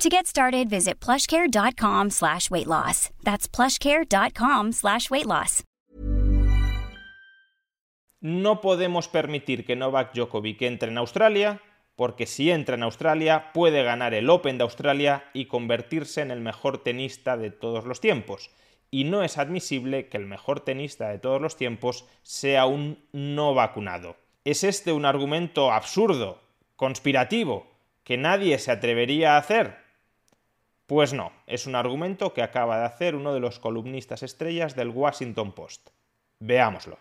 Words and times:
To 0.00 0.08
get 0.08 0.26
started, 0.26 0.70
visit 0.70 0.98
plushcare.com 0.98 2.08
slash 2.08 2.50
weight 2.50 2.66
loss. 2.66 3.10
That's 3.22 3.46
plushcare.com 3.46 4.72
slash 4.72 5.10
weight 5.10 5.26
loss. 5.26 5.62
No 8.22 8.62
podemos 8.62 9.08
permitir 9.08 9.66
que 9.66 9.76
Novak 9.76 10.14
Djokovic 10.14 10.62
entre 10.62 10.90
en 10.90 10.96
Australia, 10.96 11.60
porque 11.96 12.24
si 12.24 12.50
entra 12.50 12.76
en 12.76 12.82
Australia 12.82 13.52
puede 13.52 13.82
ganar 13.82 14.14
el 14.14 14.30
Open 14.30 14.56
de 14.56 14.64
Australia 14.64 15.24
y 15.34 15.44
convertirse 15.44 16.22
en 16.22 16.30
el 16.30 16.40
mejor 16.40 16.82
tenista 16.82 17.36
de 17.36 17.50
todos 17.50 17.84
los 17.84 18.00
tiempos. 18.00 18.50
Y 18.90 19.04
no 19.04 19.22
es 19.22 19.36
admisible 19.36 20.08
que 20.08 20.16
el 20.16 20.24
mejor 20.24 20.60
tenista 20.60 21.10
de 21.10 21.18
todos 21.18 21.42
los 21.42 21.58
tiempos 21.58 22.06
sea 22.22 22.64
un 22.64 23.04
no 23.12 23.52
vacunado. 23.52 24.16
¿Es 24.46 24.64
este 24.64 24.94
un 24.94 25.04
argumento 25.04 25.70
absurdo, 25.70 26.40
conspirativo, 26.76 27.66
que 28.02 28.16
nadie 28.16 28.58
se 28.58 28.72
atrevería 28.72 29.34
a 29.34 29.38
hacer? 29.40 29.89
Pues 30.90 31.12
no, 31.12 31.30
es 31.46 31.68
un 31.68 31.76
argumento 31.76 32.34
que 32.34 32.42
acaba 32.42 32.80
de 32.80 32.84
hacer 32.84 33.14
uno 33.14 33.32
de 33.32 33.38
los 33.38 33.60
columnistas 33.60 34.24
estrellas 34.24 34.74
del 34.74 34.88
Washington 34.88 35.52
Post. 35.52 35.90
Veámoslo. 36.40 36.98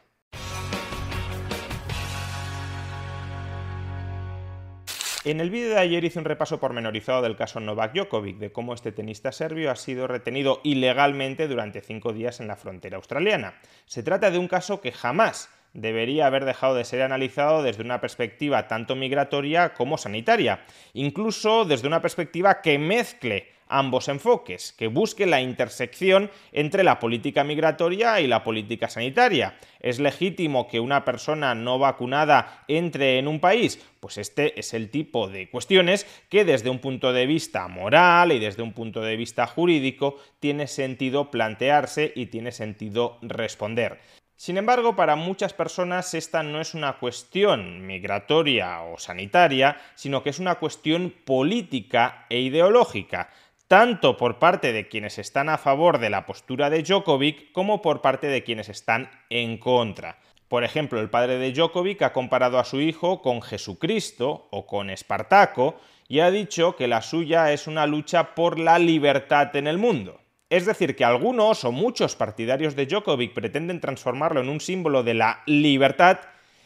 En 5.23 5.39
el 5.39 5.49
vídeo 5.49 5.69
de 5.69 5.79
ayer 5.79 6.03
hice 6.03 6.19
un 6.19 6.25
repaso 6.25 6.59
pormenorizado 6.59 7.23
del 7.23 7.35
caso 7.35 7.59
Novak 7.59 7.95
Djokovic, 7.95 8.37
de 8.37 8.51
cómo 8.51 8.75
este 8.75 8.91
tenista 8.91 9.31
serbio 9.31 9.71
ha 9.71 9.75
sido 9.75 10.05
retenido 10.05 10.61
ilegalmente 10.63 11.47
durante 11.47 11.81
cinco 11.81 12.13
días 12.13 12.39
en 12.39 12.47
la 12.47 12.57
frontera 12.57 12.97
australiana. 12.97 13.55
Se 13.87 14.03
trata 14.03 14.29
de 14.29 14.37
un 14.37 14.47
caso 14.47 14.81
que 14.81 14.91
jamás 14.91 15.49
debería 15.73 16.27
haber 16.27 16.45
dejado 16.45 16.75
de 16.75 16.85
ser 16.85 17.01
analizado 17.01 17.63
desde 17.63 17.81
una 17.81 18.01
perspectiva 18.01 18.67
tanto 18.67 18.95
migratoria 18.95 19.73
como 19.73 19.97
sanitaria, 19.97 20.63
incluso 20.93 21.65
desde 21.65 21.87
una 21.87 22.03
perspectiva 22.03 22.61
que 22.61 22.77
mezcle 22.77 23.57
ambos 23.69 24.09
enfoques, 24.09 24.73
que 24.73 24.87
busque 24.87 25.25
la 25.25 25.41
intersección 25.41 26.29
entre 26.51 26.83
la 26.83 26.99
política 26.99 27.43
migratoria 27.43 28.19
y 28.19 28.27
la 28.27 28.43
política 28.43 28.89
sanitaria. 28.89 29.57
¿Es 29.79 29.99
legítimo 29.99 30.67
que 30.67 30.79
una 30.79 31.05
persona 31.05 31.55
no 31.55 31.79
vacunada 31.79 32.65
entre 32.67 33.19
en 33.19 33.27
un 33.27 33.39
país? 33.39 33.79
Pues 33.99 34.17
este 34.17 34.59
es 34.59 34.73
el 34.73 34.89
tipo 34.89 35.29
de 35.29 35.49
cuestiones 35.49 36.05
que 36.29 36.43
desde 36.43 36.69
un 36.69 36.79
punto 36.79 37.13
de 37.13 37.25
vista 37.25 37.67
moral 37.67 38.31
y 38.31 38.39
desde 38.39 38.63
un 38.63 38.73
punto 38.73 39.01
de 39.01 39.15
vista 39.15 39.47
jurídico 39.47 40.17
tiene 40.39 40.67
sentido 40.67 41.31
plantearse 41.31 42.11
y 42.15 42.25
tiene 42.25 42.51
sentido 42.51 43.19
responder. 43.21 43.99
Sin 44.39 44.57
embargo, 44.57 44.95
para 44.95 45.17
muchas 45.17 45.53
personas 45.53 46.13
esta 46.13 46.43
no 46.43 46.61
es 46.61 46.73
una 46.73 46.97
cuestión 46.97 47.85
migratoria 47.85 48.83
o 48.83 48.97
sanitaria, 48.97 49.75
sino 49.95 50.23
que 50.23 50.29
es 50.29 50.39
una 50.39 50.55
cuestión 50.55 51.13
política 51.25 52.25
e 52.29 52.39
ideológica 52.39 53.29
tanto 53.69 54.17
por 54.17 54.39
parte 54.39 54.73
de 54.73 54.87
quienes 54.87 55.19
están 55.19 55.47
a 55.47 55.59
favor 55.59 55.99
de 55.99 56.09
la 56.09 56.25
postura 56.25 56.71
de 56.71 56.81
Djokovic 56.81 57.51
como 57.51 57.83
por 57.83 58.01
parte 58.01 58.25
de 58.25 58.43
quienes 58.43 58.67
están 58.67 59.11
en 59.29 59.59
contra. 59.59 60.17
Por 60.47 60.63
ejemplo, 60.63 60.99
el 60.99 61.11
padre 61.11 61.37
de 61.37 61.51
Djokovic 61.51 62.01
ha 62.01 62.11
comparado 62.11 62.57
a 62.57 62.65
su 62.65 62.81
hijo 62.81 63.21
con 63.21 63.43
Jesucristo 63.43 64.47
o 64.49 64.65
con 64.65 64.89
Espartaco 64.89 65.79
y 66.07 66.21
ha 66.21 66.31
dicho 66.31 66.75
que 66.75 66.87
la 66.87 67.03
suya 67.03 67.53
es 67.53 67.67
una 67.67 67.85
lucha 67.85 68.33
por 68.33 68.57
la 68.57 68.79
libertad 68.79 69.55
en 69.55 69.67
el 69.67 69.77
mundo. 69.77 70.19
Es 70.49 70.65
decir, 70.65 70.95
que 70.95 71.05
algunos 71.05 71.63
o 71.63 71.71
muchos 71.71 72.15
partidarios 72.15 72.75
de 72.75 72.87
Djokovic 72.87 73.35
pretenden 73.35 73.81
transformarlo 73.81 74.41
en 74.41 74.49
un 74.49 74.61
símbolo 74.61 75.03
de 75.03 75.13
la 75.13 75.43
libertad 75.45 76.17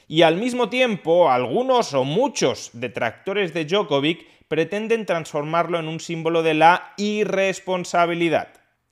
y 0.07 0.21
al 0.21 0.37
mismo 0.37 0.69
tiempo 0.69 1.29
algunos 1.29 1.93
o 1.93 2.05
muchos 2.05 2.69
detractores 2.71 3.53
de 3.53 3.65
Djokovic 3.65 4.25
pretenden 4.53 5.07
transformarlo 5.07 5.79
en 5.79 5.87
un 5.87 5.99
símbolo 5.99 6.43
de 6.43 6.53
la 6.53 6.93
irresponsabilidad. 6.97 8.49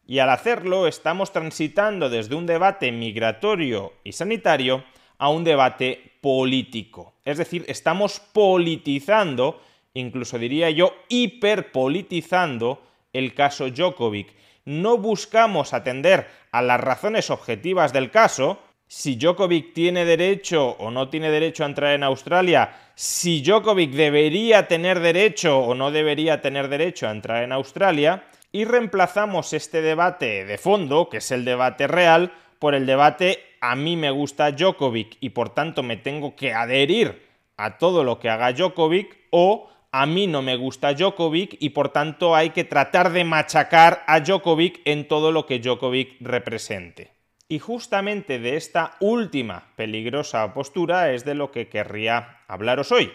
Y 0.08 0.18
al 0.18 0.32
hacerlo 0.32 0.88
estamos 0.88 1.32
transitando 1.32 2.10
desde 2.10 2.34
un 2.34 2.48
debate 2.48 2.92
migratorio 2.92 3.94
y 4.04 4.14
sanitario 4.14 4.84
a 5.20 5.30
un 5.30 5.44
debate 5.44 6.14
político. 6.20 7.14
Es 7.26 7.38
decir, 7.38 7.64
estamos 7.68 8.20
politizando, 8.34 9.62
incluso 9.94 10.40
diría 10.40 10.72
yo, 10.72 10.96
hiperpolitizando 11.10 12.82
el 13.14 13.36
caso 13.36 13.70
Djokovic. 13.70 14.34
No 14.66 14.98
buscamos 14.98 15.76
atender 15.76 16.28
a 16.52 16.64
las 16.64 16.82
razones 16.82 17.30
objetivas 17.30 17.94
del 17.94 18.10
caso, 18.10 18.58
si 18.94 19.16
Djokovic 19.16 19.72
tiene 19.72 20.04
derecho 20.04 20.72
o 20.72 20.92
no 20.92 21.08
tiene 21.08 21.32
derecho 21.32 21.64
a 21.64 21.68
entrar 21.68 21.94
en 21.94 22.04
Australia, 22.04 22.92
si 22.94 23.42
Djokovic 23.42 23.92
debería 23.92 24.68
tener 24.68 25.00
derecho 25.00 25.60
o 25.60 25.74
no 25.74 25.92
debería 25.92 26.42
tener 26.42 26.68
derecho 26.68 27.08
a 27.08 27.12
entrar 27.12 27.44
en 27.44 27.54
Australia, 27.54 28.26
y 28.52 28.66
reemplazamos 28.66 29.54
este 29.54 29.82
debate 29.82 30.44
de 30.44 30.58
fondo, 30.58 31.08
que 31.08 31.18
es 31.20 31.32
el 31.32 31.46
debate 31.46 31.88
real, 31.88 32.34
por 32.60 32.76
el 32.76 32.86
debate 32.86 33.40
a 33.62 33.78
mí 33.78 33.96
me 33.96 34.12
gusta 34.12 34.52
Djokovic 34.52 35.16
y 35.22 35.30
por 35.30 35.52
tanto 35.52 35.84
me 35.84 35.96
tengo 35.96 36.36
que 36.36 36.52
adherir 36.52 37.30
a 37.56 37.78
todo 37.78 38.04
lo 38.04 38.20
que 38.20 38.30
haga 38.30 38.52
Djokovic 38.52 39.18
o 39.30 39.70
a 39.94 40.06
mí 40.06 40.28
no 40.28 40.42
me 40.42 40.58
gusta 40.58 40.96
Djokovic 40.96 41.56
y 41.62 41.70
por 41.70 41.94
tanto 41.94 42.36
hay 42.36 42.50
que 42.50 42.66
tratar 42.66 43.14
de 43.14 43.24
machacar 43.24 44.04
a 44.06 44.20
Djokovic 44.20 44.82
en 44.84 45.08
todo 45.08 45.32
lo 45.32 45.46
que 45.46 45.60
Djokovic 45.60 46.18
represente. 46.20 47.21
Y 47.52 47.60
justamente 47.60 48.40
de 48.40 48.56
esta 48.56 48.96
última 49.02 49.74
peligrosa 49.76 50.54
postura 50.54 51.12
es 51.12 51.26
de 51.26 51.36
lo 51.36 51.52
que 51.52 51.68
querría 51.68 52.40
hablaros 52.48 52.94
hoy, 52.94 53.12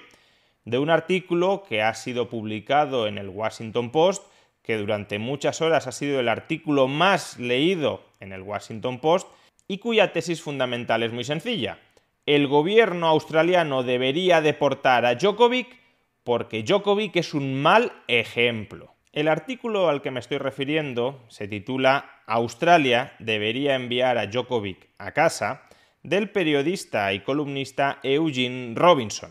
de 0.66 0.78
un 0.78 0.90
artículo 0.90 1.64
que 1.66 1.80
ha 1.80 1.94
sido 1.94 2.28
publicado 2.28 3.06
en 3.06 3.16
el 3.16 3.30
Washington 3.30 3.90
Post, 3.90 4.30
que 4.62 4.76
durante 4.76 5.18
muchas 5.18 5.62
horas 5.62 5.86
ha 5.86 5.92
sido 5.92 6.20
el 6.20 6.28
artículo 6.28 6.86
más 6.86 7.38
leído 7.38 8.04
en 8.20 8.34
el 8.34 8.42
Washington 8.42 8.98
Post 8.98 9.26
y 9.68 9.78
cuya 9.78 10.12
tesis 10.12 10.42
fundamental 10.42 11.02
es 11.02 11.14
muy 11.14 11.24
sencilla. 11.24 11.78
El 12.26 12.46
gobierno 12.46 13.06
australiano 13.06 13.84
debería 13.84 14.42
deportar 14.42 15.06
a 15.06 15.14
Djokovic 15.14 15.68
porque 16.24 16.62
Djokovic 16.62 17.16
es 17.16 17.32
un 17.32 17.54
mal 17.54 17.90
ejemplo. 18.06 18.95
El 19.16 19.28
artículo 19.28 19.88
al 19.88 20.02
que 20.02 20.10
me 20.10 20.20
estoy 20.20 20.36
refiriendo 20.36 21.24
se 21.28 21.48
titula 21.48 22.20
Australia 22.26 23.14
debería 23.18 23.74
enviar 23.74 24.18
a 24.18 24.26
Djokovic 24.26 24.90
a 24.98 25.12
casa 25.12 25.62
del 26.02 26.28
periodista 26.28 27.10
y 27.14 27.20
columnista 27.20 27.98
Eugene 28.02 28.74
Robinson. 28.74 29.30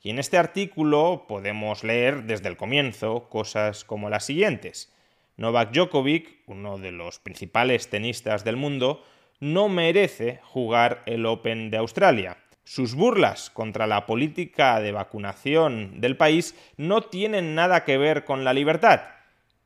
Y 0.00 0.08
en 0.08 0.18
este 0.18 0.38
artículo 0.38 1.26
podemos 1.28 1.84
leer 1.84 2.22
desde 2.22 2.48
el 2.48 2.56
comienzo 2.56 3.28
cosas 3.28 3.84
como 3.84 4.08
las 4.08 4.24
siguientes. 4.24 4.96
Novak 5.36 5.72
Djokovic, 5.72 6.44
uno 6.46 6.78
de 6.78 6.92
los 6.92 7.18
principales 7.18 7.90
tenistas 7.90 8.44
del 8.44 8.56
mundo, 8.56 9.04
no 9.40 9.68
merece 9.68 10.40
jugar 10.42 11.02
el 11.04 11.26
Open 11.26 11.68
de 11.68 11.76
Australia. 11.76 12.38
Sus 12.64 12.94
burlas 12.94 13.50
contra 13.50 13.86
la 13.86 14.06
política 14.06 14.80
de 14.80 14.92
vacunación 14.92 16.00
del 16.00 16.16
país 16.16 16.54
no 16.78 17.02
tienen 17.02 17.54
nada 17.54 17.84
que 17.84 17.98
ver 17.98 18.24
con 18.24 18.42
la 18.44 18.54
libertad, 18.54 19.17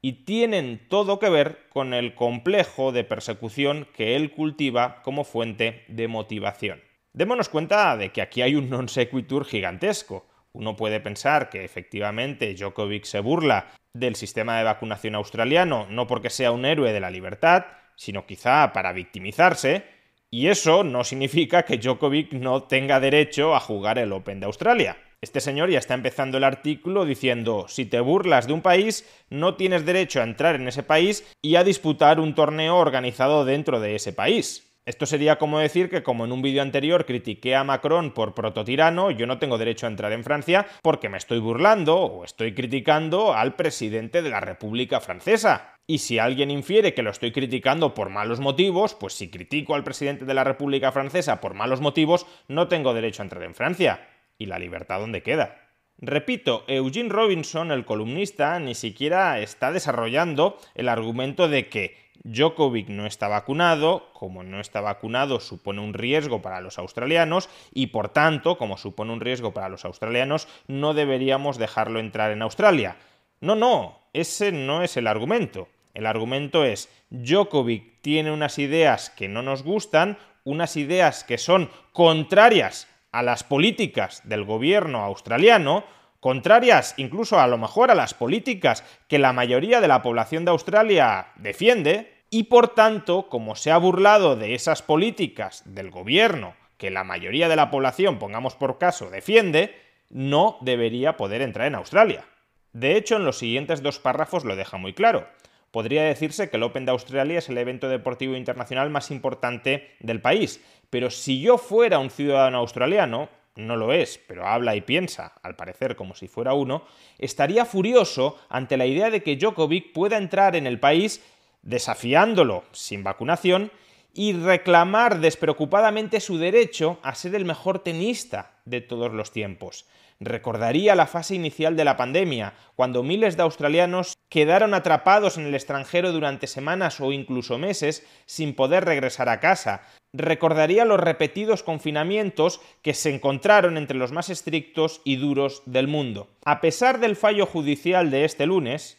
y 0.03 0.25
tienen 0.25 0.81
todo 0.89 1.21
que 1.21 1.31
ver 1.31 1.69
con 1.71 1.95
el 1.95 2.15
complejo 2.17 2.91
de 2.91 3.05
persecución 3.05 3.87
que 3.95 4.17
él 4.17 4.33
cultiva 4.33 5.01
como 5.03 5.23
fuente 5.23 5.85
de 5.87 6.09
motivación. 6.09 6.83
Démonos 7.13 7.49
cuenta 7.49 7.97
de 7.97 8.11
que 8.11 8.21
aquí 8.21 8.43
hay 8.43 8.57
un 8.57 8.69
non 8.69 8.91
sequitur 8.91 9.47
gigantesco. 9.47 10.27
Uno 10.53 10.75
puede 10.75 10.99
pensar 10.99 11.49
que 11.49 11.65
efectivamente 11.65 12.53
Djokovic 12.55 13.05
se 13.05 13.21
burla 13.21 13.71
del 13.95 14.17
sistema 14.17 14.59
de 14.59 14.65
vacunación 14.65 15.15
australiano 15.15 15.87
no 15.89 16.07
porque 16.07 16.31
sea 16.31 16.51
un 16.51 16.65
héroe 16.65 16.93
de 16.93 17.01
la 17.01 17.11
libertad, 17.11 17.67
sino 17.95 18.27
quizá 18.27 18.73
para 18.73 18.93
victimizarse, 18.93 19.85
y 20.31 20.49
eso 20.49 20.83
no 20.83 21.05
significa 21.05 21.65
que 21.65 21.77
Djokovic 21.77 22.33
no 22.33 22.65
tenga 22.65 22.99
derecho 22.99 23.55
a 23.55 23.61
jugar 23.61 23.99
el 23.99 24.13
Open 24.13 24.41
de 24.41 24.47
Australia. 24.47 24.97
Este 25.23 25.41
señor 25.41 25.71
ya 25.71 25.79
está 25.79 25.95
empezando 25.95 26.37
el 26.37 26.43
artículo 26.43 27.05
diciendo, 27.05 27.67
si 27.69 27.87
te 27.87 28.01
burlas 28.01 28.49
de 28.49 28.55
un 28.55 28.61
país, 28.61 29.09
no 29.31 29.55
tienes 29.55 29.87
derecho 29.87 30.21
a 30.21 30.25
entrar 30.25 30.57
en 30.57 30.67
ese 30.67 30.83
país 30.83 31.25
y 31.41 31.55
a 31.55 31.63
disputar 31.63 32.19
un 32.19 32.35
torneo 32.35 32.77
organizado 32.77 33.45
dentro 33.45 33.79
de 33.79 33.95
ese 33.95 34.13
país. 34.13 34.69
Esto 34.85 35.07
sería 35.07 35.39
como 35.39 35.61
decir 35.61 35.89
que 35.89 36.03
como 36.03 36.25
en 36.25 36.33
un 36.33 36.43
vídeo 36.43 36.61
anterior 36.61 37.07
critiqué 37.07 37.55
a 37.55 37.63
Macron 37.63 38.11
por 38.11 38.35
prototirano, 38.35 39.13
yo 39.13 39.29
no 39.29 39.39
tengo 39.39 39.59
derecho 39.59 39.87
a 39.87 39.91
entrar 39.91 40.11
en 40.11 40.25
Francia 40.25 40.67
porque 40.83 41.09
me 41.09 41.19
estoy 41.19 41.39
burlando 41.39 41.99
o 41.99 42.25
estoy 42.25 42.53
criticando 42.53 43.33
al 43.33 43.55
presidente 43.55 44.23
de 44.23 44.31
la 44.31 44.41
República 44.41 44.99
Francesa. 44.99 45.77
Y 45.87 45.99
si 45.99 46.19
alguien 46.19 46.51
infiere 46.51 46.95
que 46.95 47.05
lo 47.05 47.11
estoy 47.11 47.31
criticando 47.31 47.95
por 47.95 48.11
malos 48.11 48.41
motivos, 48.41 48.97
pues 48.97 49.15
si 49.15 49.31
critico 49.31 49.77
al 49.77 49.85
presidente 49.85 50.25
de 50.25 50.35
la 50.35 50.43
República 50.43 50.91
Francesa 50.91 51.41
por 51.41 51.55
malos 51.55 51.81
motivos, 51.81 52.27
no 52.49 52.67
tengo 52.67 52.93
derecho 52.93 53.23
a 53.23 53.27
entrar 53.27 53.45
en 53.45 53.55
Francia. 53.55 54.01
¿Y 54.43 54.47
la 54.47 54.59
libertad 54.59 54.99
dónde 54.99 55.23
queda? 55.23 55.69
Repito, 55.99 56.65
Eugene 56.67 57.11
Robinson, 57.11 57.71
el 57.71 57.85
columnista, 57.85 58.59
ni 58.59 58.75
siquiera 58.75 59.39
está 59.39 59.71
desarrollando 59.71 60.59
el 60.75 60.89
argumento 60.89 61.47
de 61.47 61.69
que 61.69 61.97
Djokovic 62.25 62.89
no 62.89 63.07
está 63.07 63.29
vacunado, 63.29 64.11
como 64.15 64.43
no 64.43 64.59
está 64.59 64.81
vacunado 64.81 65.39
supone 65.39 65.81
un 65.81 65.95
riesgo 65.95 66.43
para 66.43 66.61
los 66.61 66.77
australianos 66.77 67.49
y 67.73 67.89
por 67.89 68.09
tanto, 68.09 68.59
como 68.59 68.79
supone 68.79 69.13
un 69.13 69.21
riesgo 69.21 69.55
para 69.55 69.69
los 69.69 69.85
australianos, 69.85 70.49
no 70.67 70.93
deberíamos 70.93 71.57
dejarlo 71.57 72.01
entrar 72.01 72.33
en 72.33 72.43
Australia. 72.43 72.97
No, 73.41 73.55
no, 73.55 74.01
ese 74.13 74.51
no 74.51 74.83
es 74.83 74.97
el 74.97 75.07
argumento. 75.07 75.69
El 75.95 76.07
argumento 76.07 76.65
es 76.65 76.89
Djokovic 77.11 78.01
tiene 78.01 78.33
unas 78.33 78.59
ideas 78.59 79.09
que 79.11 79.29
no 79.29 79.43
nos 79.43 79.63
gustan, 79.63 80.19
unas 80.43 80.77
ideas 80.77 81.23
que 81.23 81.39
son 81.39 81.71
contrarias 81.93 82.89
a 83.13 83.23
las 83.23 83.45
políticas 83.45 84.23
del 84.25 84.45
gobierno 84.45 85.03
australiano, 85.05 85.85
contrarias 86.21 86.95
incluso 86.97 87.39
a 87.39 87.47
lo 87.47 87.59
mejor 87.59 87.91
a 87.91 87.95
las 87.95 88.15
políticas 88.15 88.85
que 89.09 89.19
la 89.19 89.33
mayoría 89.33 89.81
de 89.81 89.89
la 89.89 90.03
población 90.03 90.45
de 90.45 90.51
Australia 90.51 91.29
defiende, 91.37 92.25
y 92.31 92.45
por 92.45 92.69
tanto, 92.69 93.29
como 93.29 93.55
se 93.57 93.71
ha 93.71 93.77
burlado 93.77 94.37
de 94.37 94.55
esas 94.55 94.81
políticas 94.81 95.63
del 95.67 95.91
gobierno 95.91 96.55
que 96.79 96.91
la 96.91 97.05
mayoría 97.05 97.49
de 97.49 97.55
la 97.55 97.71
población, 97.71 98.19
pongamos 98.19 98.57
por 98.57 98.79
caso, 98.79 99.09
defiende, 99.09 99.77
no 100.09 100.59
debería 100.63 101.17
poder 101.17 101.41
entrar 101.41 101.69
en 101.69 101.77
Australia. 101.77 102.25
De 102.73 102.97
hecho, 102.97 103.17
en 103.17 103.25
los 103.25 103.39
siguientes 103.39 103.83
dos 103.83 104.01
párrafos 104.01 104.45
lo 104.45 104.57
deja 104.57 104.79
muy 104.79 104.93
claro. 104.93 105.29
Podría 105.73 106.05
decirse 106.05 106.51
que 106.51 106.59
el 106.59 106.63
Open 106.63 106.85
de 106.85 106.93
Australia 106.93 107.39
es 107.39 107.49
el 107.49 107.57
evento 107.57 107.89
deportivo 107.89 108.37
internacional 108.37 108.91
más 108.91 109.11
importante 109.11 109.97
del 110.01 110.21
país, 110.21 110.63
pero 110.91 111.11
si 111.11 111.41
yo 111.41 111.57
fuera 111.57 111.99
un 111.99 112.11
ciudadano 112.11 112.59
australiano, 112.59 113.31
no 113.57 113.77
lo 113.77 113.95
es, 113.95 114.21
pero 114.29 114.47
habla 114.47 114.77
y 114.77 114.83
piensa, 114.83 115.33
al 115.43 115.57
parecer 115.57 115.97
como 115.97 116.15
si 116.15 116.29
fuera 116.29 116.53
uno, 116.53 116.85
estaría 117.19 117.65
furioso 117.65 118.39
ante 118.51 118.77
la 118.77 118.85
idea 118.85 119.09
de 119.09 119.23
que 119.23 119.37
Djokovic 119.37 119.95
pueda 119.95 120.19
entrar 120.19 120.57
en 120.57 120.67
el 120.67 120.79
país 120.79 121.25
desafiándolo 121.63 122.65
sin 122.73 123.03
vacunación 123.03 123.73
y 124.13 124.35
reclamar 124.35 125.21
despreocupadamente 125.21 126.21
su 126.21 126.37
derecho 126.37 126.99
a 127.03 127.15
ser 127.15 127.35
el 127.35 127.47
mejor 127.47 127.79
tenista 127.79 128.59
de 128.67 128.83
todos 128.83 129.13
los 129.13 129.33
tiempos. 129.33 129.87
Recordaría 130.25 130.95
la 130.95 131.07
fase 131.07 131.35
inicial 131.35 131.77
de 131.77 131.85
la 131.85 131.97
pandemia, 131.97 132.55
cuando 132.77 133.03
miles 133.03 133.37
de 133.37 133.43
australianos 133.43 134.15
quedaron 134.29 134.73
atrapados 134.73 135.37
en 135.37 135.47
el 135.47 135.55
extranjero 135.55 136.13
durante 136.13 136.47
semanas 136.47 137.01
o 137.01 137.13
incluso 137.13 137.59
meses 137.59 138.07
sin 138.25 138.55
poder 138.55 138.85
regresar 138.85 139.29
a 139.29 139.41
casa. 139.41 139.83
Recordaría 140.13 140.85
los 140.85 141.01
repetidos 141.01 141.63
confinamientos 141.63 142.61
que 142.83 142.95
se 142.95 143.13
encontraron 143.15 143.77
entre 143.77 143.97
los 143.97 144.13
más 144.13 144.31
estrictos 144.31 145.01
y 145.05 145.17
duros 145.17 145.63
del 145.67 145.89
mundo. 145.89 146.29
A 146.45 146.61
pesar 146.61 147.01
del 147.01 147.17
fallo 147.17 147.47
judicial 147.47 148.11
de 148.11 148.25
este 148.25 148.47
lunes, 148.47 148.99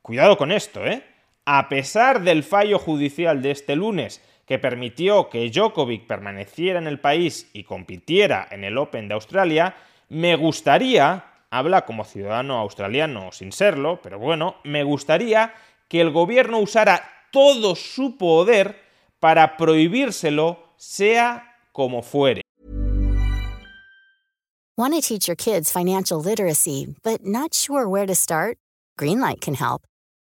cuidado 0.00 0.38
con 0.38 0.52
esto, 0.52 0.86
¿eh? 0.86 1.04
A 1.44 1.68
pesar 1.68 2.22
del 2.22 2.44
fallo 2.44 2.78
judicial 2.78 3.42
de 3.42 3.50
este 3.50 3.74
lunes 3.74 4.22
que 4.46 4.58
permitió 4.58 5.28
que 5.28 5.50
Djokovic 5.50 6.06
permaneciera 6.06 6.78
en 6.78 6.86
el 6.86 7.00
país 7.00 7.50
y 7.52 7.64
compitiera 7.64 8.46
en 8.50 8.64
el 8.64 8.78
Open 8.78 9.08
de 9.08 9.14
Australia, 9.14 9.74
me 10.08 10.36
gustaría, 10.36 11.24
habla 11.50 11.84
como 11.84 12.04
ciudadano 12.04 12.58
australiano 12.58 13.32
sin 13.32 13.52
serlo, 13.52 14.00
pero 14.02 14.18
bueno, 14.18 14.56
me 14.64 14.84
gustaría 14.84 15.54
que 15.88 16.00
el 16.00 16.10
gobierno 16.10 16.58
usara 16.58 17.02
todo 17.30 17.74
su 17.74 18.16
poder 18.16 18.80
para 19.20 19.56
prohibírselo, 19.56 20.58
sea 20.76 21.56
como 21.72 22.02
fuere. 22.02 22.42
Want 24.76 24.94
to 24.94 25.00
teach 25.00 25.28
your 25.28 25.36
kids 25.36 25.70
financial 25.70 26.18
literacy, 26.20 26.96
but 27.02 27.24
not 27.24 27.54
sure 27.54 27.86
where 27.86 28.06
to 28.06 28.14
start? 28.14 28.56
Greenlight 28.98 29.40
can 29.40 29.54
help. 29.54 29.82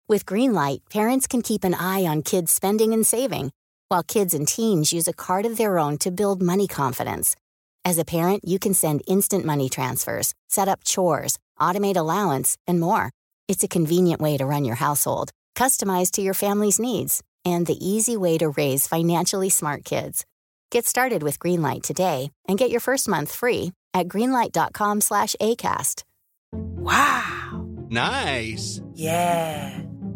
With 0.08 0.24
Greenlight, 0.24 0.81
parents 0.90 1.26
can 1.26 1.42
keep 1.42 1.64
an 1.64 1.74
eye 1.74 2.06
on 2.06 2.22
kids' 2.22 2.50
spending 2.50 2.94
and 2.94 3.06
saving, 3.06 3.52
while 3.88 4.02
kids 4.02 4.32
and 4.32 4.48
teens 4.48 4.90
use 4.90 5.06
a 5.06 5.12
card 5.12 5.44
of 5.44 5.58
their 5.58 5.78
own 5.78 5.98
to 5.98 6.10
build 6.10 6.40
money 6.40 6.66
confidence. 6.66 7.36
As 7.84 7.98
a 7.98 8.04
parent, 8.04 8.44
you 8.44 8.58
can 8.58 8.75
send 8.75 9.02
instant 9.06 9.44
money 9.44 9.69
transfers, 9.69 10.34
set 10.48 10.69
up 10.69 10.84
chores, 10.84 11.38
automate 11.60 11.96
allowance, 11.96 12.56
and 12.66 12.80
more. 12.80 13.10
It's 13.48 13.64
a 13.64 13.69
convenient 13.69 14.20
way 14.20 14.36
to 14.36 14.46
run 14.46 14.64
your 14.64 14.76
household, 14.76 15.30
customized 15.54 16.12
to 16.12 16.22
your 16.22 16.34
family's 16.34 16.78
needs, 16.78 17.22
and 17.44 17.66
the 17.66 17.78
easy 17.84 18.16
way 18.16 18.38
to 18.38 18.50
raise 18.50 18.86
financially 18.86 19.48
smart 19.50 19.84
kids. 19.84 20.25
Get 20.70 20.86
started 20.86 21.22
with 21.22 21.38
Greenlight 21.38 21.82
today 21.82 22.30
and 22.46 22.58
get 22.58 22.70
your 22.70 22.80
first 22.80 23.08
month 23.08 23.34
free 23.34 23.72
at 23.94 24.06
greenlight.com/acast. 24.08 26.04
Wow. 26.52 27.66
Nice. 27.90 28.82
Yeah. 28.92 29.81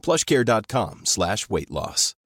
plushcare.com 0.00 1.04
slash 1.04 1.46
weight 1.48 1.70
loss. 1.70 2.16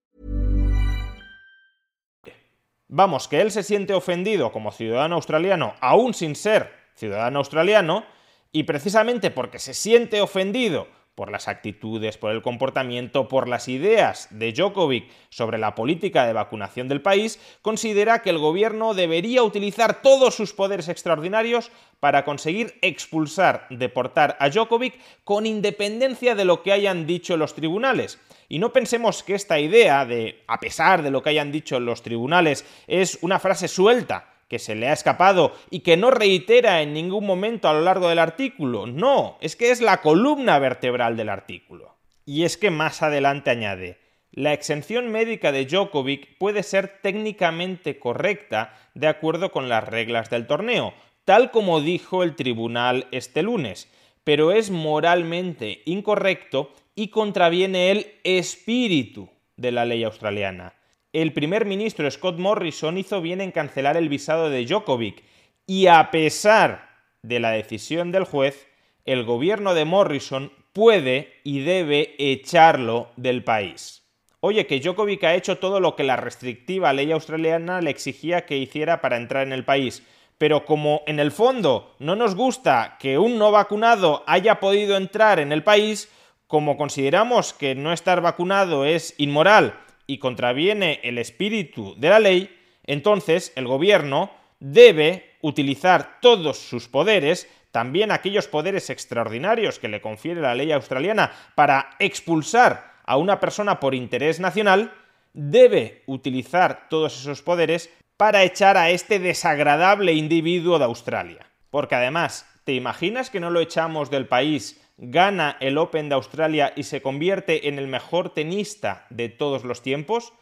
Vamos, 2.88 3.26
que 3.26 3.40
él 3.40 3.50
se 3.50 3.62
siente 3.62 3.92
ofendido 3.94 4.52
como 4.52 4.70
ciudadano 4.70 5.16
australiano, 5.16 5.74
aún 5.80 6.14
sin 6.14 6.36
ser 6.36 6.70
ciudadano 6.94 7.38
australiano, 7.38 8.04
y 8.52 8.62
precisamente 8.62 9.30
porque 9.30 9.58
se 9.58 9.74
siente 9.74 10.20
ofendido 10.20 10.86
por 11.14 11.30
las 11.30 11.46
actitudes, 11.48 12.18
por 12.18 12.32
el 12.32 12.42
comportamiento, 12.42 13.28
por 13.28 13.48
las 13.48 13.68
ideas 13.68 14.28
de 14.30 14.52
Djokovic 14.52 15.08
sobre 15.28 15.58
la 15.58 15.74
política 15.74 16.26
de 16.26 16.32
vacunación 16.32 16.88
del 16.88 17.02
país, 17.02 17.38
considera 17.62 18.22
que 18.22 18.30
el 18.30 18.38
gobierno 18.38 18.94
debería 18.94 19.42
utilizar 19.42 20.02
todos 20.02 20.34
sus 20.34 20.52
poderes 20.52 20.88
extraordinarios 20.88 21.70
para 22.00 22.24
conseguir 22.24 22.78
expulsar, 22.82 23.66
deportar 23.70 24.36
a 24.40 24.50
Djokovic 24.50 24.98
con 25.22 25.46
independencia 25.46 26.34
de 26.34 26.44
lo 26.44 26.62
que 26.62 26.72
hayan 26.72 27.06
dicho 27.06 27.36
los 27.36 27.54
tribunales. 27.54 28.18
Y 28.48 28.58
no 28.58 28.72
pensemos 28.72 29.22
que 29.22 29.34
esta 29.34 29.58
idea 29.58 30.04
de, 30.04 30.42
a 30.46 30.60
pesar 30.60 31.02
de 31.02 31.10
lo 31.10 31.22
que 31.22 31.30
hayan 31.30 31.52
dicho 31.52 31.80
los 31.80 32.02
tribunales, 32.02 32.64
es 32.86 33.18
una 33.22 33.38
frase 33.38 33.68
suelta 33.68 34.33
que 34.54 34.60
se 34.60 34.76
le 34.76 34.86
ha 34.86 34.92
escapado 34.92 35.52
y 35.68 35.80
que 35.80 35.96
no 35.96 36.12
reitera 36.12 36.80
en 36.80 36.92
ningún 36.92 37.26
momento 37.26 37.68
a 37.68 37.72
lo 37.72 37.80
largo 37.80 38.08
del 38.08 38.20
artículo. 38.20 38.86
No, 38.86 39.36
es 39.40 39.56
que 39.56 39.72
es 39.72 39.80
la 39.80 40.00
columna 40.00 40.60
vertebral 40.60 41.16
del 41.16 41.28
artículo. 41.28 41.96
Y 42.24 42.44
es 42.44 42.56
que 42.56 42.70
más 42.70 43.02
adelante 43.02 43.50
añade, 43.50 43.98
la 44.30 44.52
exención 44.52 45.10
médica 45.10 45.50
de 45.50 45.66
Djokovic 45.66 46.38
puede 46.38 46.62
ser 46.62 47.00
técnicamente 47.02 47.98
correcta 47.98 48.78
de 48.94 49.08
acuerdo 49.08 49.50
con 49.50 49.68
las 49.68 49.82
reglas 49.82 50.30
del 50.30 50.46
torneo, 50.46 50.94
tal 51.24 51.50
como 51.50 51.80
dijo 51.80 52.22
el 52.22 52.36
tribunal 52.36 53.08
este 53.10 53.42
lunes, 53.42 53.90
pero 54.22 54.52
es 54.52 54.70
moralmente 54.70 55.82
incorrecto 55.84 56.72
y 56.94 57.08
contraviene 57.08 57.90
el 57.90 58.06
espíritu 58.22 59.28
de 59.56 59.72
la 59.72 59.84
ley 59.84 60.04
australiana 60.04 60.74
el 61.14 61.32
primer 61.32 61.64
ministro 61.64 62.10
Scott 62.10 62.38
Morrison 62.38 62.98
hizo 62.98 63.22
bien 63.22 63.40
en 63.40 63.52
cancelar 63.52 63.96
el 63.96 64.08
visado 64.08 64.50
de 64.50 64.66
Djokovic 64.66 65.22
y 65.64 65.86
a 65.86 66.10
pesar 66.10 66.90
de 67.22 67.38
la 67.38 67.52
decisión 67.52 68.10
del 68.10 68.24
juez, 68.24 68.66
el 69.04 69.24
gobierno 69.24 69.74
de 69.74 69.84
Morrison 69.84 70.52
puede 70.72 71.32
y 71.44 71.60
debe 71.60 72.16
echarlo 72.18 73.10
del 73.16 73.44
país. 73.44 74.02
Oye, 74.40 74.66
que 74.66 74.80
Djokovic 74.80 75.22
ha 75.22 75.36
hecho 75.36 75.58
todo 75.58 75.78
lo 75.78 75.94
que 75.94 76.02
la 76.02 76.16
restrictiva 76.16 76.92
ley 76.92 77.12
australiana 77.12 77.80
le 77.80 77.90
exigía 77.90 78.44
que 78.44 78.58
hiciera 78.58 79.00
para 79.00 79.16
entrar 79.16 79.46
en 79.46 79.52
el 79.52 79.64
país. 79.64 80.02
Pero 80.36 80.64
como 80.64 81.02
en 81.06 81.20
el 81.20 81.30
fondo 81.30 81.94
no 82.00 82.16
nos 82.16 82.34
gusta 82.34 82.96
que 82.98 83.18
un 83.18 83.38
no 83.38 83.52
vacunado 83.52 84.24
haya 84.26 84.58
podido 84.58 84.96
entrar 84.96 85.38
en 85.38 85.52
el 85.52 85.62
país, 85.62 86.10
como 86.48 86.76
consideramos 86.76 87.52
que 87.52 87.76
no 87.76 87.92
estar 87.92 88.20
vacunado 88.20 88.84
es 88.84 89.14
inmoral 89.16 89.83
y 90.06 90.18
contraviene 90.18 91.00
el 91.02 91.18
espíritu 91.18 91.94
de 91.96 92.08
la 92.08 92.18
ley, 92.18 92.54
entonces 92.84 93.52
el 93.56 93.66
gobierno 93.66 94.30
debe 94.60 95.36
utilizar 95.40 96.20
todos 96.20 96.58
sus 96.58 96.88
poderes, 96.88 97.48
también 97.70 98.12
aquellos 98.12 98.48
poderes 98.48 98.90
extraordinarios 98.90 99.78
que 99.78 99.88
le 99.88 100.00
confiere 100.00 100.40
la 100.40 100.54
ley 100.54 100.72
australiana 100.72 101.32
para 101.54 101.90
expulsar 101.98 102.94
a 103.04 103.16
una 103.16 103.40
persona 103.40 103.80
por 103.80 103.94
interés 103.94 104.40
nacional, 104.40 104.92
debe 105.32 106.02
utilizar 106.06 106.88
todos 106.88 107.20
esos 107.20 107.42
poderes 107.42 107.90
para 108.16 108.44
echar 108.44 108.76
a 108.76 108.90
este 108.90 109.18
desagradable 109.18 110.12
individuo 110.12 110.78
de 110.78 110.84
Australia. 110.84 111.46
Porque 111.70 111.96
además, 111.96 112.48
¿te 112.64 112.72
imaginas 112.72 113.30
que 113.30 113.40
no 113.40 113.50
lo 113.50 113.60
echamos 113.60 114.10
del 114.10 114.28
país, 114.28 114.80
gana 114.96 115.56
el 115.60 115.78
Open 115.78 116.08
de 116.08 116.14
Australia 116.14 116.72
y 116.76 116.84
se 116.84 117.02
convierte 117.02 117.68
en 117.68 117.78
el 117.78 117.88
mejor 117.88 118.30
tenista 118.30 119.06
de 119.10 119.28
todos 119.28 119.64
los 119.64 119.82
tiempos? 119.82 120.32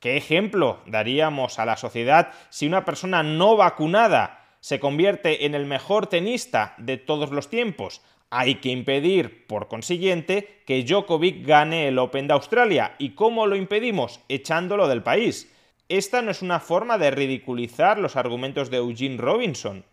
¿Qué 0.00 0.16
ejemplo 0.16 0.80
daríamos 0.86 1.58
a 1.58 1.66
la 1.66 1.76
sociedad 1.76 2.32
si 2.48 2.66
una 2.66 2.84
persona 2.84 3.22
no 3.22 3.56
vacunada 3.56 4.46
se 4.60 4.80
convierte 4.80 5.46
en 5.46 5.54
el 5.54 5.66
mejor 5.66 6.06
tenista 6.06 6.74
de 6.78 6.96
todos 6.96 7.30
los 7.30 7.50
tiempos? 7.50 8.00
Hay 8.30 8.56
que 8.56 8.68
impedir, 8.68 9.46
por 9.46 9.66
consiguiente, 9.66 10.62
que 10.64 10.84
Djokovic 10.84 11.44
gane 11.44 11.88
el 11.88 11.98
Open 11.98 12.28
de 12.28 12.34
Australia. 12.34 12.94
¿Y 12.98 13.10
cómo 13.10 13.46
lo 13.46 13.56
impedimos? 13.56 14.20
Echándolo 14.28 14.86
del 14.86 15.02
país. 15.02 15.52
Esta 15.88 16.22
no 16.22 16.30
es 16.30 16.40
una 16.40 16.60
forma 16.60 16.96
de 16.96 17.10
ridiculizar 17.10 17.98
los 17.98 18.14
argumentos 18.14 18.70
de 18.70 18.76
Eugene 18.76 19.16
Robinson. 19.16 19.84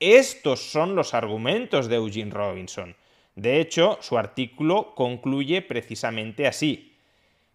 Estos 0.00 0.72
son 0.72 0.96
los 0.96 1.14
argumentos 1.14 1.86
de 1.86 1.96
Eugene 1.96 2.32
Robinson. 2.32 2.96
De 3.34 3.60
hecho, 3.60 3.98
su 4.00 4.16
artículo 4.16 4.94
concluye 4.94 5.62
precisamente 5.62 6.46
así. 6.46 6.96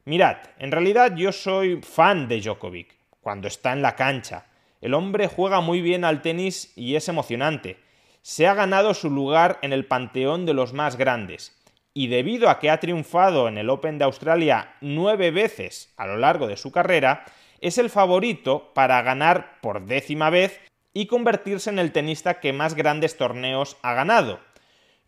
Mirad, 0.05 0.37
en 0.57 0.71
realidad 0.71 1.15
yo 1.15 1.31
soy 1.31 1.81
fan 1.81 2.27
de 2.27 2.41
Djokovic, 2.41 2.95
cuando 3.21 3.47
está 3.47 3.73
en 3.73 3.81
la 3.81 3.95
cancha. 3.95 4.47
El 4.81 4.93
hombre 4.93 5.27
juega 5.27 5.61
muy 5.61 5.81
bien 5.81 6.03
al 6.03 6.21
tenis 6.21 6.73
y 6.75 6.95
es 6.95 7.07
emocionante. 7.07 7.77
Se 8.21 8.47
ha 8.47 8.53
ganado 8.53 8.93
su 8.93 9.09
lugar 9.09 9.59
en 9.61 9.71
el 9.71 9.85
panteón 9.85 10.45
de 10.45 10.53
los 10.53 10.73
más 10.73 10.97
grandes. 10.97 11.55
Y 11.93 12.07
debido 12.07 12.49
a 12.49 12.59
que 12.59 12.69
ha 12.69 12.79
triunfado 12.79 13.47
en 13.47 13.57
el 13.57 13.69
Open 13.69 13.97
de 13.97 14.05
Australia 14.05 14.75
nueve 14.81 15.31
veces 15.31 15.93
a 15.97 16.07
lo 16.07 16.17
largo 16.17 16.47
de 16.47 16.57
su 16.57 16.71
carrera, 16.71 17.25
es 17.61 17.77
el 17.77 17.89
favorito 17.89 18.71
para 18.73 19.01
ganar 19.01 19.59
por 19.61 19.85
décima 19.85 20.29
vez 20.29 20.59
y 20.93 21.07
convertirse 21.07 21.69
en 21.69 21.79
el 21.79 21.91
tenista 21.91 22.39
que 22.39 22.53
más 22.53 22.73
grandes 22.73 23.17
torneos 23.17 23.77
ha 23.81 23.93
ganado. 23.93 24.39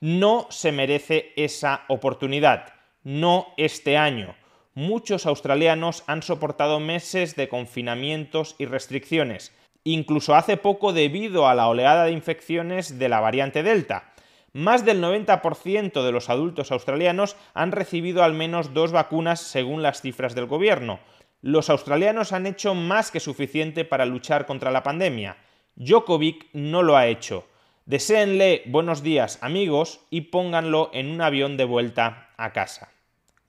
No 0.02 0.48
se 0.50 0.74
merece 0.74 1.32
esa 1.38 1.86
oportunidad, 1.88 2.74
no 3.04 3.48
este 3.56 3.98
año. 3.98 4.36
Muchos 4.74 5.26
australianos 5.26 6.04
han 6.08 6.24
soportado 6.24 6.80
meses 6.80 7.36
de 7.36 7.48
confinamientos 7.48 8.56
y 8.58 8.66
restricciones, 8.66 9.56
incluso 9.84 10.36
hace 10.36 10.58
poco 10.58 10.92
debido 10.92 11.48
a 11.48 11.56
la 11.56 11.68
oleada 11.68 12.06
de 12.06 12.12
infecciones 12.12 13.00
de 13.00 13.08
la 13.08 13.20
variante 13.20 13.64
Delta. 13.64 14.14
Más 14.54 14.84
del 14.84 15.02
90% 15.02 16.04
de 16.04 16.12
los 16.12 16.30
adultos 16.30 16.72
australianos 16.74 17.38
han 17.54 17.72
recibido 17.72 18.24
al 18.24 18.34
menos 18.34 18.74
dos 18.74 18.92
vacunas 18.92 19.40
según 19.40 19.82
las 19.82 20.02
cifras 20.02 20.36
del 20.36 20.48
gobierno, 20.48 21.00
los 21.42 21.72
australianos 21.72 22.34
han 22.34 22.46
hecho 22.46 22.76
más 22.76 23.10
que 23.10 23.20
suficiente 23.20 23.84
para 23.84 24.06
luchar 24.06 24.46
contra 24.46 24.70
la 24.70 24.84
pandemia. 24.84 25.38
Djokovic 25.76 26.50
no 26.54 26.84
lo 26.84 26.96
ha 26.96 27.08
hecho. 27.08 27.48
Deseenle 27.92 28.62
buenos 28.68 29.04
días 29.04 29.38
amigos 29.42 30.00
y 30.10 30.22
pónganlo 30.22 30.92
en 30.94 31.12
un 31.12 31.20
avión 31.20 31.58
de 31.58 31.66
vuelta 31.66 32.30
a 32.38 32.54
casa. 32.54 32.90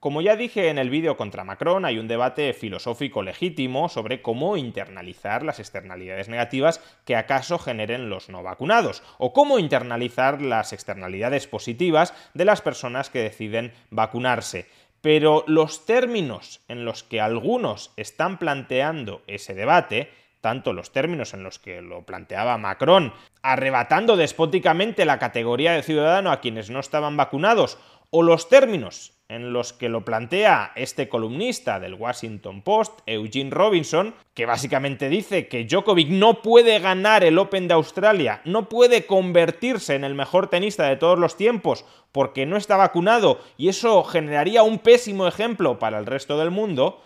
Como 0.00 0.20
ya 0.20 0.34
dije 0.34 0.68
en 0.68 0.78
el 0.78 0.90
vídeo 0.90 1.16
contra 1.16 1.44
Macron, 1.44 1.84
hay 1.84 2.00
un 2.00 2.08
debate 2.08 2.52
filosófico 2.52 3.22
legítimo 3.22 3.88
sobre 3.88 4.20
cómo 4.20 4.56
internalizar 4.56 5.44
las 5.44 5.60
externalidades 5.60 6.28
negativas 6.28 6.80
que 7.04 7.14
acaso 7.14 7.56
generen 7.56 8.10
los 8.10 8.30
no 8.30 8.42
vacunados, 8.42 9.04
o 9.18 9.32
cómo 9.32 9.60
internalizar 9.60 10.42
las 10.42 10.72
externalidades 10.72 11.46
positivas 11.46 12.12
de 12.34 12.44
las 12.44 12.62
personas 12.62 13.10
que 13.10 13.20
deciden 13.20 13.72
vacunarse. 13.90 14.66
Pero 15.02 15.44
los 15.46 15.86
términos 15.86 16.62
en 16.66 16.84
los 16.84 17.04
que 17.04 17.20
algunos 17.20 17.92
están 17.96 18.38
planteando 18.38 19.22
ese 19.28 19.54
debate, 19.54 20.10
tanto 20.42 20.74
los 20.74 20.92
términos 20.92 21.32
en 21.32 21.44
los 21.44 21.58
que 21.58 21.80
lo 21.80 22.04
planteaba 22.04 22.58
Macron, 22.58 23.14
arrebatando 23.40 24.16
despóticamente 24.18 25.06
la 25.06 25.18
categoría 25.18 25.72
de 25.72 25.82
ciudadano 25.82 26.30
a 26.30 26.40
quienes 26.40 26.68
no 26.68 26.80
estaban 26.80 27.16
vacunados, 27.16 27.78
o 28.10 28.22
los 28.22 28.50
términos 28.50 29.14
en 29.28 29.54
los 29.54 29.72
que 29.72 29.88
lo 29.88 30.04
plantea 30.04 30.72
este 30.74 31.08
columnista 31.08 31.80
del 31.80 31.94
Washington 31.94 32.60
Post, 32.60 33.00
Eugene 33.06 33.50
Robinson, 33.50 34.14
que 34.34 34.44
básicamente 34.44 35.08
dice 35.08 35.48
que 35.48 35.64
Djokovic 35.64 36.08
no 36.08 36.42
puede 36.42 36.78
ganar 36.80 37.24
el 37.24 37.38
Open 37.38 37.68
de 37.68 37.74
Australia, 37.74 38.42
no 38.44 38.68
puede 38.68 39.06
convertirse 39.06 39.94
en 39.94 40.04
el 40.04 40.14
mejor 40.14 40.48
tenista 40.48 40.84
de 40.84 40.96
todos 40.96 41.18
los 41.18 41.38
tiempos 41.38 41.86
porque 42.12 42.44
no 42.44 42.58
está 42.58 42.76
vacunado 42.76 43.40
y 43.56 43.68
eso 43.68 44.04
generaría 44.04 44.62
un 44.62 44.80
pésimo 44.80 45.26
ejemplo 45.26 45.78
para 45.78 45.98
el 45.98 46.04
resto 46.04 46.36
del 46.36 46.50
mundo, 46.50 47.00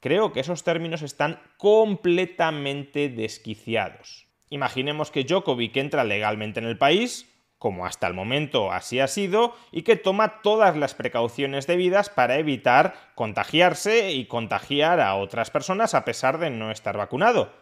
creo 0.00 0.32
que 0.32 0.40
esos 0.40 0.64
términos 0.64 1.02
están 1.02 1.38
completamente 1.56 3.08
desquiciados. 3.08 4.26
Imaginemos 4.48 5.10
que 5.10 5.24
Djokovic 5.24 5.76
entra 5.76 6.04
legalmente 6.04 6.58
en 6.58 6.66
el 6.66 6.76
país, 6.76 7.26
como 7.58 7.86
hasta 7.86 8.06
el 8.06 8.14
momento 8.14 8.72
así 8.72 8.98
ha 8.98 9.06
sido, 9.06 9.54
y 9.70 9.82
que 9.82 9.96
toma 9.96 10.40
todas 10.42 10.76
las 10.76 10.94
precauciones 10.94 11.66
debidas 11.66 12.08
para 12.08 12.38
evitar 12.38 12.94
contagiarse 13.14 14.12
y 14.12 14.24
contagiar 14.24 14.98
a 14.98 15.14
otras 15.14 15.50
personas 15.50 15.94
a 15.94 16.04
pesar 16.04 16.38
de 16.38 16.50
no 16.50 16.70
estar 16.70 16.96
vacunado. 16.96 17.52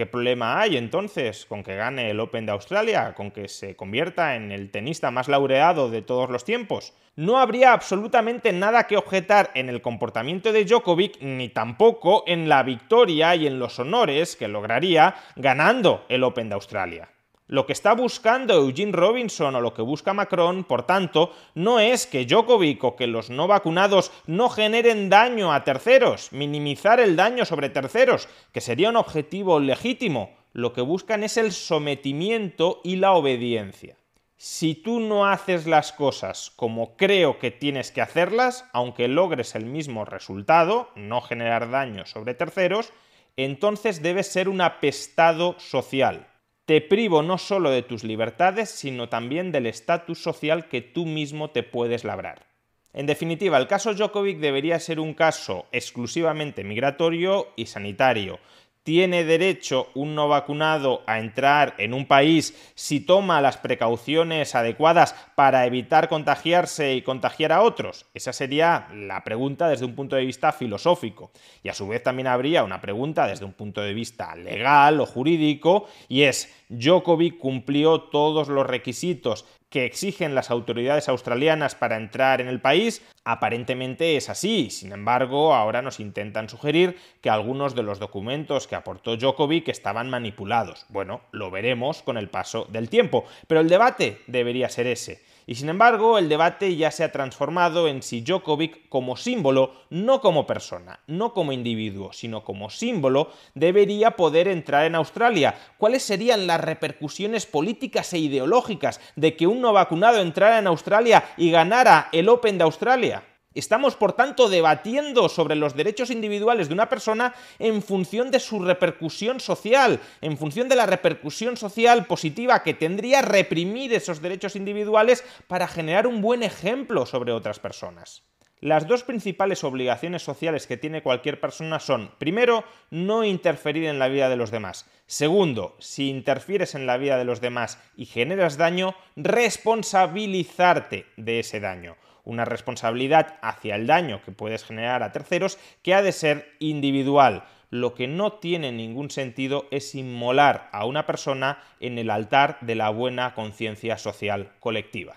¿Qué 0.00 0.06
problema 0.06 0.58
hay 0.58 0.78
entonces 0.78 1.44
con 1.44 1.62
que 1.62 1.76
gane 1.76 2.08
el 2.08 2.20
Open 2.20 2.46
de 2.46 2.52
Australia, 2.52 3.12
con 3.12 3.30
que 3.30 3.48
se 3.48 3.76
convierta 3.76 4.34
en 4.34 4.50
el 4.50 4.70
tenista 4.70 5.10
más 5.10 5.28
laureado 5.28 5.90
de 5.90 6.00
todos 6.00 6.30
los 6.30 6.42
tiempos? 6.42 6.94
No 7.16 7.38
habría 7.38 7.74
absolutamente 7.74 8.50
nada 8.54 8.86
que 8.86 8.96
objetar 8.96 9.50
en 9.54 9.68
el 9.68 9.82
comportamiento 9.82 10.54
de 10.54 10.64
Djokovic, 10.64 11.20
ni 11.20 11.50
tampoco 11.50 12.24
en 12.26 12.48
la 12.48 12.62
victoria 12.62 13.36
y 13.36 13.46
en 13.46 13.58
los 13.58 13.78
honores 13.78 14.36
que 14.36 14.48
lograría 14.48 15.16
ganando 15.36 16.06
el 16.08 16.24
Open 16.24 16.48
de 16.48 16.54
Australia. 16.54 17.10
Lo 17.50 17.66
que 17.66 17.72
está 17.72 17.94
buscando 17.94 18.54
Eugene 18.54 18.92
Robinson 18.92 19.56
o 19.56 19.60
lo 19.60 19.74
que 19.74 19.82
busca 19.82 20.12
Macron, 20.12 20.62
por 20.62 20.86
tanto, 20.86 21.32
no 21.56 21.80
es 21.80 22.06
que 22.06 22.24
Djokovic 22.24 22.84
o 22.84 22.94
que 22.94 23.08
los 23.08 23.28
no 23.28 23.48
vacunados 23.48 24.12
no 24.28 24.48
generen 24.48 25.10
daño 25.10 25.52
a 25.52 25.64
terceros, 25.64 26.30
minimizar 26.30 27.00
el 27.00 27.16
daño 27.16 27.44
sobre 27.44 27.68
terceros, 27.68 28.28
que 28.52 28.60
sería 28.60 28.90
un 28.90 28.94
objetivo 28.94 29.58
legítimo. 29.58 30.30
Lo 30.52 30.72
que 30.72 30.80
buscan 30.80 31.24
es 31.24 31.36
el 31.36 31.50
sometimiento 31.50 32.80
y 32.84 32.94
la 32.94 33.14
obediencia. 33.14 33.96
Si 34.36 34.76
tú 34.76 35.00
no 35.00 35.26
haces 35.26 35.66
las 35.66 35.90
cosas 35.90 36.52
como 36.54 36.96
creo 36.96 37.40
que 37.40 37.50
tienes 37.50 37.90
que 37.90 38.00
hacerlas, 38.00 38.64
aunque 38.72 39.08
logres 39.08 39.56
el 39.56 39.66
mismo 39.66 40.04
resultado, 40.04 40.90
no 40.94 41.20
generar 41.20 41.68
daño 41.68 42.06
sobre 42.06 42.34
terceros, 42.34 42.92
entonces 43.36 44.02
debes 44.02 44.28
ser 44.28 44.48
un 44.48 44.60
apestado 44.60 45.56
social 45.58 46.28
te 46.70 46.80
privo 46.80 47.24
no 47.24 47.36
solo 47.36 47.68
de 47.70 47.82
tus 47.82 48.04
libertades, 48.04 48.70
sino 48.70 49.08
también 49.08 49.50
del 49.50 49.66
estatus 49.66 50.22
social 50.22 50.68
que 50.68 50.80
tú 50.80 51.04
mismo 51.04 51.50
te 51.50 51.64
puedes 51.64 52.04
labrar. 52.04 52.46
En 52.92 53.06
definitiva, 53.06 53.58
el 53.58 53.66
caso 53.66 53.92
Djokovic 53.92 54.38
debería 54.38 54.78
ser 54.78 55.00
un 55.00 55.14
caso 55.14 55.66
exclusivamente 55.72 56.62
migratorio 56.62 57.48
y 57.56 57.66
sanitario, 57.66 58.38
¿Tiene 58.82 59.24
derecho 59.24 59.88
un 59.94 60.14
no 60.14 60.26
vacunado 60.26 61.02
a 61.06 61.18
entrar 61.18 61.74
en 61.76 61.92
un 61.92 62.06
país 62.06 62.72
si 62.74 63.00
toma 63.00 63.42
las 63.42 63.58
precauciones 63.58 64.54
adecuadas 64.54 65.14
para 65.34 65.66
evitar 65.66 66.08
contagiarse 66.08 66.94
y 66.94 67.02
contagiar 67.02 67.52
a 67.52 67.60
otros? 67.60 68.06
Esa 68.14 68.32
sería 68.32 68.88
la 68.94 69.22
pregunta 69.22 69.68
desde 69.68 69.84
un 69.84 69.94
punto 69.94 70.16
de 70.16 70.24
vista 70.24 70.50
filosófico. 70.52 71.30
Y 71.62 71.68
a 71.68 71.74
su 71.74 71.88
vez 71.88 72.02
también 72.02 72.26
habría 72.26 72.64
una 72.64 72.80
pregunta 72.80 73.26
desde 73.26 73.44
un 73.44 73.52
punto 73.52 73.82
de 73.82 73.92
vista 73.92 74.34
legal 74.34 74.98
o 75.00 75.04
jurídico 75.04 75.86
y 76.08 76.22
es 76.22 76.50
Djokovic 76.70 77.38
cumplió 77.38 78.00
todos 78.00 78.48
los 78.48 78.66
requisitos 78.66 79.44
que 79.70 79.84
exigen 79.84 80.34
las 80.34 80.50
autoridades 80.50 81.08
australianas 81.08 81.74
para 81.74 81.96
entrar 81.96 82.40
en 82.40 82.48
el 82.48 82.60
país, 82.60 83.02
aparentemente 83.24 84.16
es 84.16 84.28
así. 84.28 84.70
Sin 84.70 84.92
embargo, 84.92 85.54
ahora 85.54 85.82
nos 85.82 86.00
intentan 86.00 86.48
sugerir 86.48 86.96
que 87.20 87.30
algunos 87.30 87.74
de 87.74 87.82
los 87.82 87.98
documentos 87.98 88.66
que 88.66 88.74
aportó 88.74 89.16
Djokovic 89.16 89.68
estaban 89.68 90.10
manipulados. 90.10 90.86
Bueno, 90.88 91.22
lo 91.30 91.50
veremos 91.50 92.02
con 92.02 92.16
el 92.16 92.28
paso 92.28 92.66
del 92.70 92.88
tiempo, 92.88 93.24
pero 93.46 93.60
el 93.60 93.68
debate 93.68 94.22
debería 94.26 94.68
ser 94.68 94.86
ese. 94.86 95.22
Y 95.46 95.54
sin 95.54 95.68
embargo, 95.68 96.18
el 96.18 96.28
debate 96.28 96.76
ya 96.76 96.90
se 96.90 97.04
ha 97.04 97.12
transformado 97.12 97.88
en 97.88 98.02
si 98.02 98.20
Djokovic 98.20 98.88
como 98.88 99.16
símbolo, 99.16 99.72
no 99.90 100.20
como 100.20 100.46
persona, 100.46 101.00
no 101.06 101.32
como 101.34 101.52
individuo, 101.52 102.12
sino 102.12 102.44
como 102.44 102.70
símbolo, 102.70 103.30
debería 103.54 104.12
poder 104.12 104.48
entrar 104.48 104.84
en 104.86 104.94
Australia. 104.94 105.54
¿Cuáles 105.78 106.02
serían 106.02 106.46
las 106.46 106.60
repercusiones 106.60 107.46
políticas 107.46 108.12
e 108.12 108.18
ideológicas 108.18 109.00
de 109.16 109.36
que 109.36 109.46
un 109.46 109.60
no 109.60 109.72
vacunado 109.72 110.20
entrara 110.20 110.58
en 110.58 110.66
Australia 110.66 111.24
y 111.36 111.50
ganara 111.50 112.08
el 112.12 112.28
Open 112.28 112.58
de 112.58 112.64
Australia? 112.64 113.24
Estamos, 113.52 113.96
por 113.96 114.12
tanto, 114.12 114.48
debatiendo 114.48 115.28
sobre 115.28 115.56
los 115.56 115.74
derechos 115.74 116.10
individuales 116.10 116.68
de 116.68 116.74
una 116.74 116.88
persona 116.88 117.34
en 117.58 117.82
función 117.82 118.30
de 118.30 118.38
su 118.38 118.60
repercusión 118.60 119.40
social, 119.40 119.98
en 120.20 120.38
función 120.38 120.68
de 120.68 120.76
la 120.76 120.86
repercusión 120.86 121.56
social 121.56 122.06
positiva 122.06 122.62
que 122.62 122.74
tendría 122.74 123.22
reprimir 123.22 123.92
esos 123.92 124.22
derechos 124.22 124.54
individuales 124.54 125.24
para 125.48 125.66
generar 125.66 126.06
un 126.06 126.20
buen 126.20 126.44
ejemplo 126.44 127.06
sobre 127.06 127.32
otras 127.32 127.58
personas. 127.58 128.22
Las 128.60 128.86
dos 128.86 129.02
principales 129.02 129.64
obligaciones 129.64 130.22
sociales 130.22 130.68
que 130.68 130.76
tiene 130.76 131.02
cualquier 131.02 131.40
persona 131.40 131.80
son, 131.80 132.12
primero, 132.18 132.62
no 132.90 133.24
interferir 133.24 133.86
en 133.86 133.98
la 133.98 134.06
vida 134.06 134.28
de 134.28 134.36
los 134.36 134.52
demás. 134.52 134.86
Segundo, 135.06 135.74
si 135.80 136.08
interfieres 136.08 136.76
en 136.76 136.86
la 136.86 136.98
vida 136.98 137.18
de 137.18 137.24
los 137.24 137.40
demás 137.40 137.78
y 137.96 138.04
generas 138.06 138.58
daño, 138.58 138.94
responsabilizarte 139.16 141.06
de 141.16 141.40
ese 141.40 141.58
daño 141.58 141.96
una 142.30 142.44
responsabilidad 142.44 143.38
hacia 143.42 143.74
el 143.74 143.86
daño 143.86 144.22
que 144.22 144.30
puedes 144.30 144.64
generar 144.64 145.02
a 145.02 145.10
terceros 145.10 145.58
que 145.82 145.94
ha 145.94 146.02
de 146.02 146.12
ser 146.12 146.54
individual. 146.60 147.42
Lo 147.70 147.94
que 147.94 148.06
no 148.06 148.34
tiene 148.34 148.72
ningún 148.72 149.10
sentido 149.10 149.66
es 149.70 149.94
inmolar 149.94 150.68
a 150.72 150.86
una 150.86 151.06
persona 151.06 151.58
en 151.80 151.98
el 151.98 152.10
altar 152.10 152.58
de 152.60 152.76
la 152.76 152.90
buena 152.90 153.34
conciencia 153.34 153.98
social 153.98 154.52
colectiva. 154.60 155.16